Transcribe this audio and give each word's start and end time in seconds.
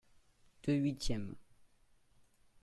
Deux 0.63 0.73
huitièmes. 0.73 1.35